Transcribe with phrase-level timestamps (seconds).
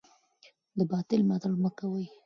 [0.77, 2.05] د باطل ملاتړ مه کوئ.